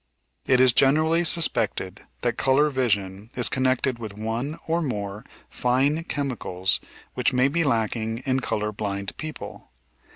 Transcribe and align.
It 0.47 0.59
is 0.59 0.73
generally 0.73 1.23
suspected 1.23 2.07
that 2.21 2.35
coloiu' 2.35 2.71
vision 2.71 3.29
is 3.35 3.49
connected 3.49 3.99
with 3.99 4.17
one 4.17 4.57
or 4.65 4.81
more 4.81 5.23
fine 5.47 6.05
chemicals 6.05 6.79
which 7.13 7.33
may 7.33 7.47
be 7.47 7.63
lacking 7.63 8.23
in 8.25 8.39
"colour 8.39 8.71
blind" 8.71 9.15
people. 9.17 9.69